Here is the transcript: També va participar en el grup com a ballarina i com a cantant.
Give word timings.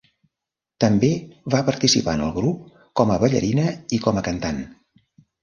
També 0.83 1.09
va 1.55 1.59
participar 1.67 2.15
en 2.19 2.23
el 2.29 2.33
grup 2.39 2.65
com 3.01 3.13
a 3.13 3.19
ballarina 3.25 3.67
i 3.99 4.01
com 4.09 4.21
a 4.21 4.27
cantant. 4.31 4.65